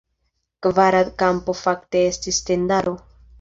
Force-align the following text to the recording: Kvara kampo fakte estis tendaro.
Kvara 0.67 1.01
kampo 1.23 1.55
fakte 1.59 2.03
estis 2.13 2.41
tendaro. 2.49 2.97